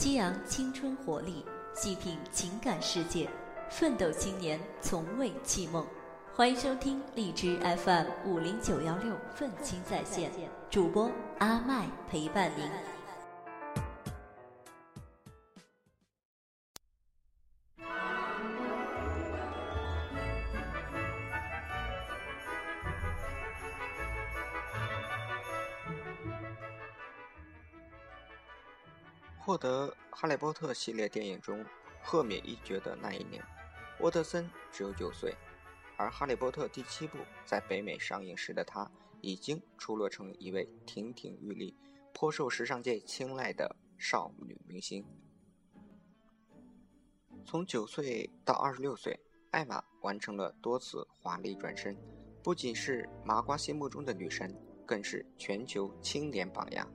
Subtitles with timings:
[0.00, 1.44] 激昂青春活力，
[1.74, 3.28] 细品情感世界，
[3.68, 5.86] 奋斗青年从未弃梦。
[6.34, 10.30] 欢迎收听荔枝 FM 五零九幺六愤青在线，
[10.70, 12.66] 主播阿麦陪伴您。
[29.60, 31.64] 得《哈利波特》系列电影中
[32.02, 33.44] 赫敏一角的那一年，
[34.00, 35.36] 沃特森只有九岁，
[35.98, 41.76] 而《哈利波特》第七部在北美上映时的他，已经出落成一位亭亭玉立、
[42.14, 45.04] 颇受时尚界青睐的少女明星。
[47.44, 51.94] 从九岁到二十六岁，艾玛完成了多次华丽转身，
[52.42, 56.90] 不仅是麻瓜心目中的女神，更是全球青年榜样。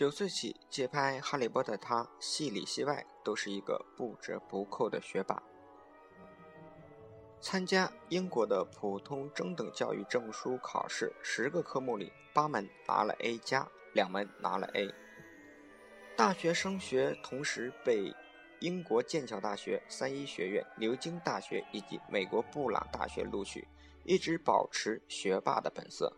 [0.00, 5.42] 九岁起接拍《哈利波特》，他戏里戏外都是一个不折不扣的学霸。
[7.38, 14.90] 参加英国的普通中等教育证书考试，十个科目里八门拿了 A 加，两门拿了 A。
[16.16, 18.16] 大学升学同时被
[18.60, 23.68] 英国剑桥大学、三一学院、牛津大学以及美国布朗大学录取，
[24.04, 26.16] 一直保持学霸的本色。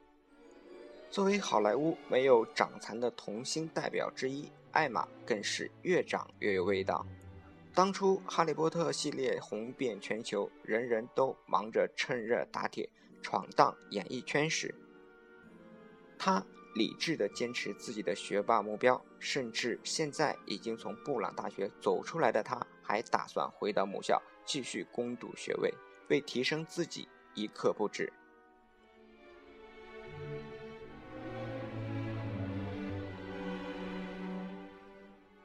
[1.13, 7.07] 作为好莱坞没有长残的童星代表之一，艾玛更是越长越有味道。
[7.75, 12.89] 当初《哈利波特》系列红遍全球，人人都忙着趁热打铁
[13.21, 14.75] 闯荡演艺圈时，
[16.19, 16.43] 她
[16.75, 18.99] 理智地坚持自己的学霸目标。
[19.19, 25.75] 甚至现在已经从布朗大学走出来的她，还打算回到母校继续攻读学位，
[26.09, 28.11] 为提升自己一刻不止。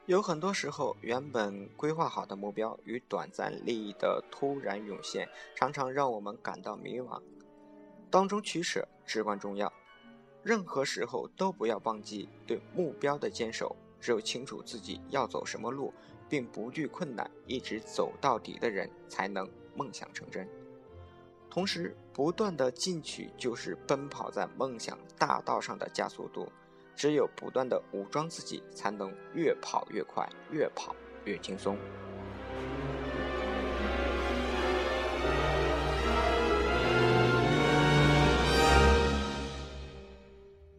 [0.08, 7.20] 有很多时候，原本规划好的目标与短暂利益的突然涌现，常常让我们感到迷茫。
[8.08, 9.70] 当中取舍至关重要，
[10.42, 13.76] 任何时候都不要忘记对目标的坚守。
[14.00, 15.92] 只有清楚自己要走什么路，
[16.26, 19.46] 并不惧困难，一直走到底的人，才能
[19.76, 20.48] 梦想成真。
[21.50, 26.50] 同时，不断的进取就是奔跑在梦想大道上的加速度。
[26.98, 31.78] 只有不断的武装自己，才能越跑越快，越跑越轻松。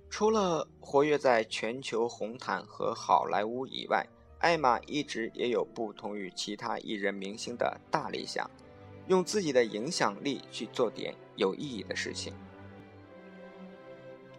[0.09, 4.05] 除了活跃在全球红毯和好莱坞以外，
[4.39, 8.51] 艾玛一直也有不同于其他艺人明星的大理想，
[9.07, 12.33] 用自己的影响力去做点有意义的事情。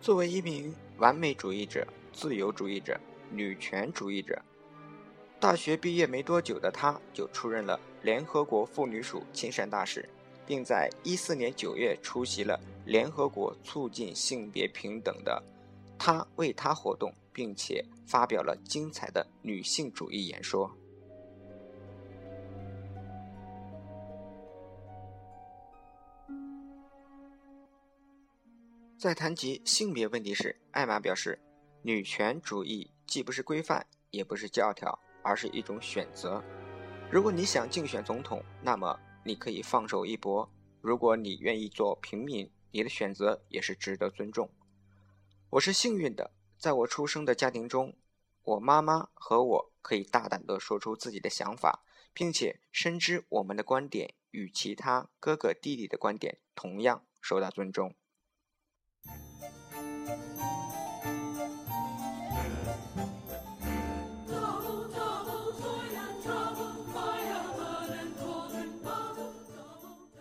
[0.02, 2.94] 作为一名完美主义者、自由主义者、
[3.30, 4.38] 女权主义者，
[5.40, 10.06] 大学毕业没多久的她就出任了联合国妇女署亲善大使，
[10.46, 15.42] 并在一四年九月出席了联合国促进性别平等的
[15.98, 20.70] “她为她”活动，并且发表了精彩的女性主义演说。
[29.00, 31.40] 在谈及性别问题时，艾玛表示，
[31.80, 36.44] 女权主义既不是规范，也不是教条，而是一种选择。
[37.10, 40.46] 如果你想竞选总统，那么你可以放手一搏；
[40.82, 44.50] 如果你愿意做平民，你的选择也是值得尊重。
[45.48, 47.96] 我是幸运的，在我出生的家庭中，
[48.42, 51.82] 我妈妈和我可以大胆地说出自己的想法，
[52.12, 57.94] 并且深知我们的观点与其他哥哥弟弟的观点同样受到尊重。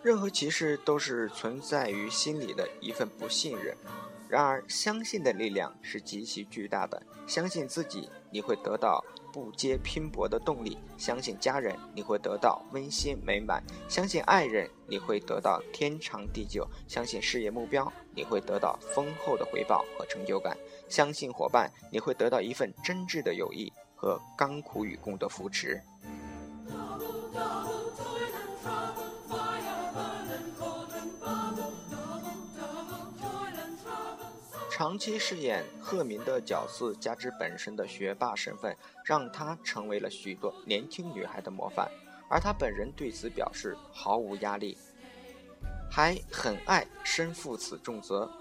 [0.02, 3.76] 任何歧视都是存在于心里的一份不信任。
[4.28, 7.02] 然而，相信的力量是极其巨大的。
[7.26, 20.56] 相信自己，你会得到不接拼搏的动力；相信家人，你会得到温馨美满；相信爱人，你会得到天长地久；相信事业目标，你会得到丰厚的回报和成就感；
[20.88, 25.82] 相信伙伴，你会得到一份真挚的友谊和甘苦与共的扶持。
[34.80, 38.74] 长期饰演赫敏的角色，加之本身的学霸身份，
[39.04, 41.86] 让她成为了许多年轻女孩的模范。
[42.30, 44.78] 而她本人对此表示毫无压力，
[45.90, 48.32] 还很爱身负此重责。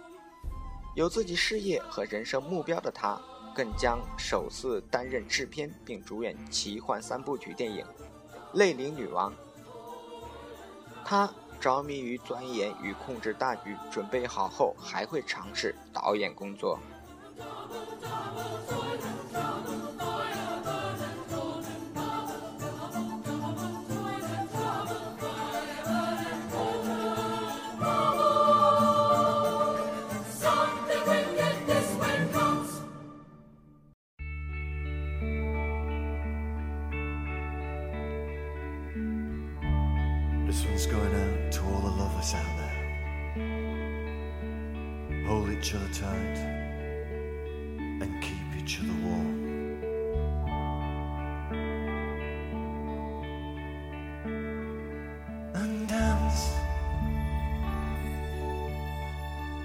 [0.95, 3.21] 有自己事业和人生目标的她，
[3.53, 7.85] 更将首次担任制片并主演奇幻三部曲电影
[8.57, 9.29] 《泪灵女王》。
[11.03, 16.79] 她着迷于钻研与控制大局，准备好后还会尝试导演工作。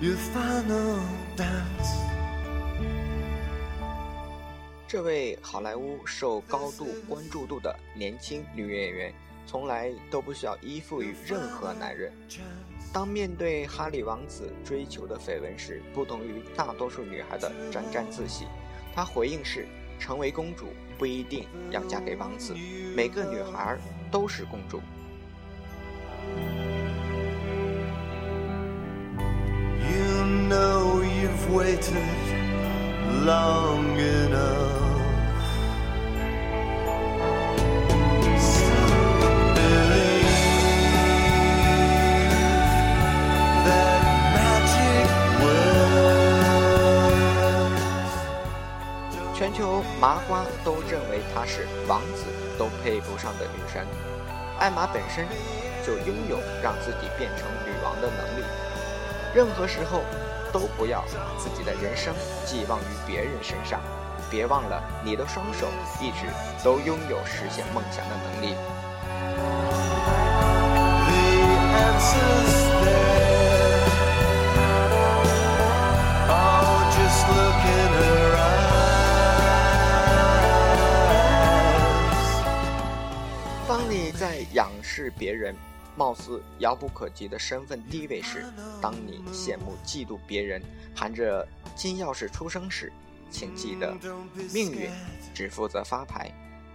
[0.04, 0.98] Your final
[1.34, 1.96] dance.
[4.86, 9.14] 这位好莱坞受高度关注度的年轻女演员，
[9.46, 12.12] 从来都不需要依附于任何男人。
[12.92, 18.44] 当面对哈利王子追求的绯闻时，不同于大多数女孩的沾沾自喜，
[18.94, 19.66] 她回应是：
[19.98, 20.66] 成为公主
[20.98, 22.54] 不一定要嫁给王子，
[22.94, 23.78] 每个女孩
[24.10, 24.82] 都是公主。
[31.48, 31.94] waited
[33.24, 34.82] long enough.
[39.54, 40.28] Believe
[43.64, 44.00] that
[44.34, 45.08] magic
[49.34, 52.24] 全球麻瓜都认为她是王子
[52.58, 53.86] 都配不上的女神，
[54.58, 55.26] 艾玛本身
[55.84, 58.44] 就拥有让自己变成女王的能力。
[59.34, 60.02] 任何时候，
[60.54, 62.14] 都不要把自己的人生
[62.46, 63.80] 寄望于别人身上，
[64.30, 65.66] 别忘了你的双手
[66.00, 66.28] 一直
[66.62, 68.54] 都拥有实现梦想的能力。
[71.10, 71.18] The
[71.82, 72.54] answer's
[72.84, 73.82] there.
[76.30, 78.64] Oh, just look in her eyes.
[83.66, 85.56] 当你在仰视别人
[85.96, 88.44] 貌似遥不可及的身份地位时，
[88.80, 90.62] 当你羡慕嫉妒别人
[90.94, 91.46] 含着
[91.76, 92.92] 金钥匙出生时，
[93.30, 93.96] 请记得，
[94.52, 94.90] 命运
[95.32, 96.30] 只负责发牌，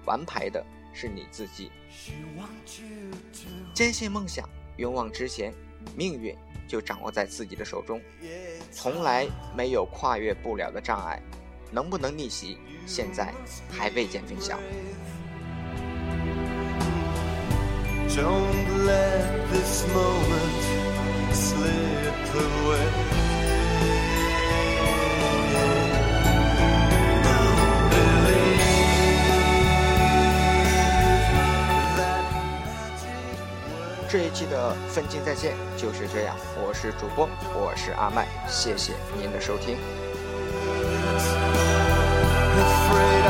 [0.05, 1.71] 玩牌的是你自己。
[3.73, 5.53] 坚信梦想，勇往直前，
[5.95, 6.35] 命运
[6.67, 8.01] 就掌握在自己的手中，
[8.71, 11.21] 从来没有跨越不了的障碍。
[11.71, 12.57] 能不能逆袭，
[12.87, 13.31] 现在
[13.69, 14.57] 还未见分晓。
[18.15, 20.63] Don't let this moment
[21.31, 22.87] slip away.
[27.23, 28.59] Don't believe
[31.95, 32.23] that
[32.65, 33.39] magic.
[34.09, 39.77] 这一期的奋进在线就是这样，我是主播，我是阿麦，谢谢您的收听。
[42.59, 43.25] Afraid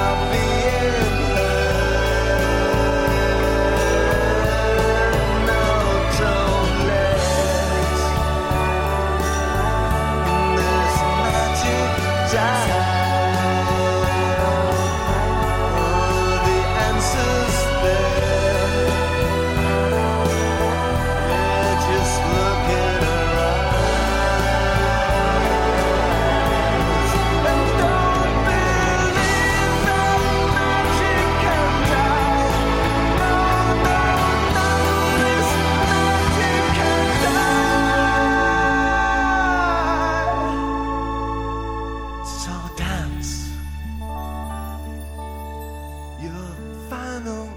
[47.20, 47.50] final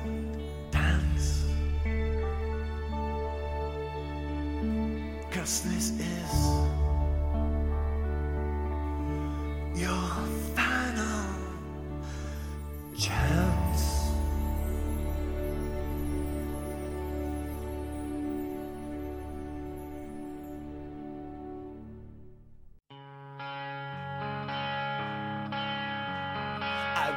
[0.73, 1.45] dance.
[5.31, 6.62] Cause this is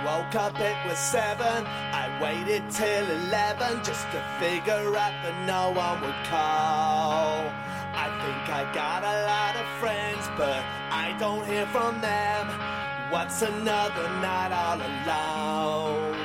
[0.05, 1.65] woke up, it was seven.
[1.65, 7.41] I waited till eleven just to figure out that no one would call.
[7.97, 12.47] I think I got a lot of friends, but I don't hear from them.
[13.11, 16.15] What's another night all alone?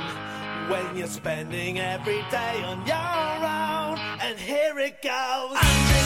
[0.71, 3.99] when you're spending every day on your own.
[4.21, 6.00] And here it goes.